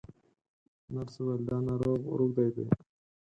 [0.93, 2.65] نرس وویل دا ناروغ روږدی دی.